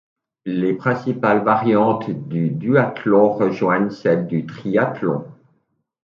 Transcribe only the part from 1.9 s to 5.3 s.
du duathlon rejoignent celle du triathlon.